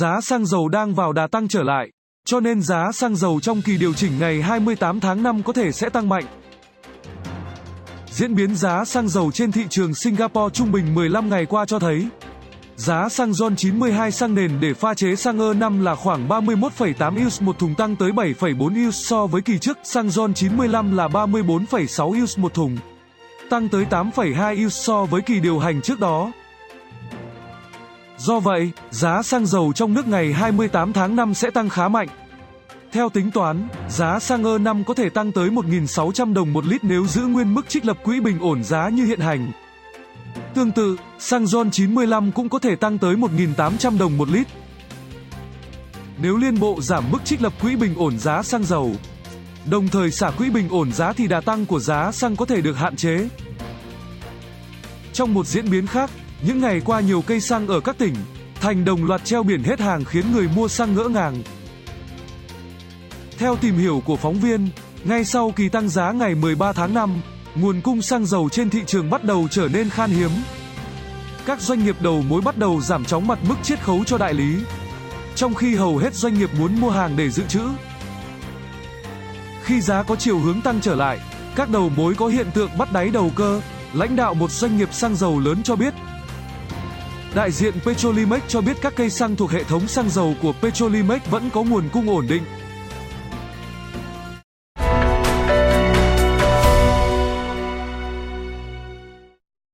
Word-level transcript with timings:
giá 0.00 0.20
xăng 0.20 0.46
dầu 0.46 0.68
đang 0.68 0.94
vào 0.94 1.12
đà 1.12 1.26
tăng 1.26 1.48
trở 1.48 1.62
lại, 1.62 1.88
cho 2.24 2.40
nên 2.40 2.62
giá 2.62 2.92
xăng 2.92 3.16
dầu 3.16 3.40
trong 3.40 3.62
kỳ 3.62 3.78
điều 3.78 3.94
chỉnh 3.94 4.18
ngày 4.18 4.42
28 4.42 5.00
tháng 5.00 5.22
5 5.22 5.42
có 5.42 5.52
thể 5.52 5.72
sẽ 5.72 5.88
tăng 5.88 6.08
mạnh. 6.08 6.24
Diễn 8.10 8.34
biến 8.34 8.56
giá 8.56 8.84
xăng 8.84 9.08
dầu 9.08 9.30
trên 9.32 9.52
thị 9.52 9.62
trường 9.70 9.94
Singapore 9.94 10.54
trung 10.54 10.72
bình 10.72 10.94
15 10.94 11.30
ngày 11.30 11.46
qua 11.46 11.64
cho 11.64 11.78
thấy 11.78 12.08
Giá 12.76 13.08
xăng 13.08 13.32
RON 13.32 13.56
92 13.56 14.10
xăng 14.10 14.34
nền 14.34 14.60
để 14.60 14.74
pha 14.74 14.94
chế 14.94 15.16
xăng 15.16 15.38
E5 15.38 15.82
là 15.82 15.94
khoảng 15.94 16.28
31,8 16.28 17.26
US 17.26 17.42
một 17.42 17.58
thùng 17.58 17.74
tăng 17.74 17.96
tới 17.96 18.10
7,4 18.10 18.88
US 18.88 19.06
so 19.06 19.26
với 19.26 19.42
kỳ 19.42 19.58
trước, 19.58 19.78
xăng 19.84 20.10
RON 20.10 20.34
95 20.34 20.96
là 20.96 21.08
34,6 21.08 22.24
US 22.24 22.38
một 22.38 22.54
thùng, 22.54 22.76
tăng 23.50 23.68
tới 23.68 23.86
8,2 23.90 24.66
US 24.66 24.86
so 24.86 25.04
với 25.04 25.20
kỳ 25.20 25.40
điều 25.40 25.58
hành 25.58 25.82
trước 25.82 26.00
đó. 26.00 26.32
Do 28.24 28.40
vậy, 28.40 28.70
giá 28.90 29.22
xăng 29.22 29.46
dầu 29.46 29.72
trong 29.74 29.94
nước 29.94 30.06
ngày 30.06 30.32
28 30.32 30.92
tháng 30.92 31.16
5 31.16 31.34
sẽ 31.34 31.50
tăng 31.50 31.68
khá 31.68 31.88
mạnh. 31.88 32.08
Theo 32.92 33.08
tính 33.08 33.30
toán, 33.30 33.68
giá 33.88 34.18
xăng 34.18 34.42
E5 34.42 34.84
có 34.84 34.94
thể 34.94 35.08
tăng 35.08 35.32
tới 35.32 35.50
1.600 35.50 36.34
đồng 36.34 36.52
một 36.52 36.64
lít 36.66 36.84
nếu 36.84 37.06
giữ 37.06 37.22
nguyên 37.22 37.54
mức 37.54 37.68
trích 37.68 37.84
lập 37.84 37.98
quỹ 38.04 38.20
bình 38.20 38.38
ổn 38.40 38.64
giá 38.64 38.88
như 38.88 39.04
hiện 39.04 39.20
hành. 39.20 39.52
Tương 40.54 40.70
tự, 40.70 40.96
xăng 41.18 41.46
RON 41.46 41.70
95 41.70 42.32
cũng 42.32 42.48
có 42.48 42.58
thể 42.58 42.76
tăng 42.76 42.98
tới 42.98 43.16
1.800 43.16 43.98
đồng 43.98 44.18
một 44.18 44.28
lít. 44.28 44.46
Nếu 46.18 46.36
Liên 46.36 46.60
Bộ 46.60 46.80
giảm 46.80 47.04
mức 47.10 47.24
trích 47.24 47.42
lập 47.42 47.52
quỹ 47.60 47.76
bình 47.76 47.94
ổn 47.96 48.18
giá 48.18 48.42
xăng 48.42 48.64
dầu, 48.64 48.92
đồng 49.70 49.88
thời 49.88 50.10
xả 50.10 50.30
quỹ 50.30 50.50
bình 50.50 50.68
ổn 50.68 50.92
giá 50.92 51.12
thì 51.12 51.26
đà 51.26 51.40
tăng 51.40 51.66
của 51.66 51.80
giá 51.80 52.12
xăng 52.12 52.36
có 52.36 52.44
thể 52.44 52.60
được 52.60 52.76
hạn 52.76 52.96
chế. 52.96 53.28
Trong 55.12 55.34
một 55.34 55.46
diễn 55.46 55.70
biến 55.70 55.86
khác, 55.86 56.10
những 56.42 56.60
ngày 56.60 56.80
qua 56.84 57.00
nhiều 57.00 57.22
cây 57.26 57.40
xăng 57.40 57.66
ở 57.66 57.80
các 57.80 57.98
tỉnh, 57.98 58.14
thành 58.60 58.84
đồng 58.84 59.04
loạt 59.04 59.24
treo 59.24 59.42
biển 59.42 59.62
hết 59.62 59.80
hàng 59.80 60.04
khiến 60.04 60.32
người 60.32 60.48
mua 60.56 60.68
xăng 60.68 60.94
ngỡ 60.94 61.08
ngàng. 61.08 61.42
Theo 63.38 63.56
tìm 63.56 63.74
hiểu 63.74 64.02
của 64.06 64.16
phóng 64.16 64.40
viên, 64.40 64.68
ngay 65.04 65.24
sau 65.24 65.52
kỳ 65.56 65.68
tăng 65.68 65.88
giá 65.88 66.12
ngày 66.12 66.34
13 66.34 66.72
tháng 66.72 66.94
5, 66.94 67.20
nguồn 67.54 67.80
cung 67.80 68.02
xăng 68.02 68.26
dầu 68.26 68.48
trên 68.48 68.70
thị 68.70 68.80
trường 68.86 69.10
bắt 69.10 69.24
đầu 69.24 69.48
trở 69.50 69.68
nên 69.72 69.90
khan 69.90 70.10
hiếm. 70.10 70.30
Các 71.46 71.60
doanh 71.60 71.84
nghiệp 71.84 71.96
đầu 72.00 72.22
mối 72.22 72.40
bắt 72.40 72.58
đầu 72.58 72.80
giảm 72.80 73.04
chóng 73.04 73.26
mặt 73.26 73.38
mức 73.48 73.54
chiết 73.62 73.80
khấu 73.80 74.04
cho 74.04 74.18
đại 74.18 74.34
lý, 74.34 74.56
trong 75.34 75.54
khi 75.54 75.74
hầu 75.74 75.96
hết 75.96 76.14
doanh 76.14 76.38
nghiệp 76.38 76.50
muốn 76.58 76.80
mua 76.80 76.90
hàng 76.90 77.16
để 77.16 77.30
dự 77.30 77.42
trữ. 77.48 77.62
Khi 79.62 79.80
giá 79.80 80.02
có 80.02 80.16
chiều 80.16 80.38
hướng 80.38 80.60
tăng 80.60 80.80
trở 80.80 80.94
lại, 80.94 81.20
các 81.54 81.70
đầu 81.70 81.88
mối 81.96 82.14
có 82.14 82.26
hiện 82.26 82.46
tượng 82.54 82.70
bắt 82.78 82.92
đáy 82.92 83.10
đầu 83.10 83.30
cơ, 83.36 83.60
lãnh 83.92 84.16
đạo 84.16 84.34
một 84.34 84.50
doanh 84.50 84.76
nghiệp 84.76 84.94
xăng 84.94 85.16
dầu 85.16 85.40
lớn 85.40 85.62
cho 85.62 85.76
biết. 85.76 85.94
Đại 87.34 87.50
diện 87.50 87.74
Petrolimex 87.84 88.42
cho 88.48 88.60
biết 88.60 88.76
các 88.82 88.92
cây 88.96 89.10
xăng 89.10 89.36
thuộc 89.36 89.50
hệ 89.50 89.64
thống 89.64 89.86
xăng 89.88 90.10
dầu 90.10 90.34
của 90.42 90.52
Petrolimex 90.52 91.22
vẫn 91.30 91.50
có 91.52 91.62
nguồn 91.62 91.88
cung 91.92 92.08
ổn 92.08 92.26
định, 92.28 92.42